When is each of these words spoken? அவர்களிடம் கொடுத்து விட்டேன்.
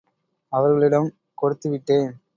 அவர்களிடம் 0.53 1.13
கொடுத்து 1.33 1.69
விட்டேன். 1.69 2.21